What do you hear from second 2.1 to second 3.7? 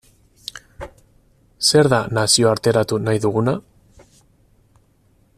nazioarteratu nahi duguna?